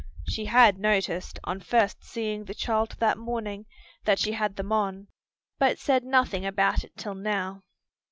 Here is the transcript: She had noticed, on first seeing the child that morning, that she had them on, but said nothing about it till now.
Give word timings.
She 0.27 0.45
had 0.45 0.79
noticed, 0.79 1.37
on 1.43 1.59
first 1.59 2.03
seeing 2.03 2.45
the 2.45 2.55
child 2.55 2.95
that 2.97 3.19
morning, 3.19 3.67
that 4.05 4.17
she 4.17 4.31
had 4.31 4.55
them 4.55 4.71
on, 4.71 5.09
but 5.59 5.77
said 5.77 6.03
nothing 6.03 6.43
about 6.43 6.83
it 6.83 6.97
till 6.97 7.13
now. 7.13 7.61